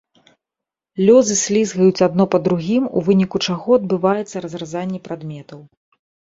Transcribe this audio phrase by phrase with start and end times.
[1.09, 5.59] Лёзы слізгаюць адно па другім, у выніку чаго адбываецца разразанне прадметаў.